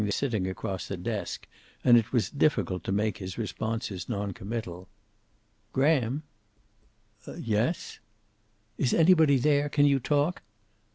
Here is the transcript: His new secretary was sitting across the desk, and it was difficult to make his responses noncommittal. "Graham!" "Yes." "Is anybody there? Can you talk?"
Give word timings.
His 0.01 0.05
new 0.23 0.29
secretary 0.29 0.29
was 0.29 0.33
sitting 0.33 0.47
across 0.51 0.87
the 0.87 0.97
desk, 0.97 1.47
and 1.83 1.95
it 1.95 2.11
was 2.11 2.31
difficult 2.31 2.83
to 2.85 2.91
make 2.91 3.19
his 3.19 3.37
responses 3.37 4.09
noncommittal. 4.09 4.89
"Graham!" 5.73 6.23
"Yes." 7.37 7.99
"Is 8.79 8.95
anybody 8.95 9.37
there? 9.37 9.69
Can 9.69 9.85
you 9.85 9.99
talk?" 9.99 10.41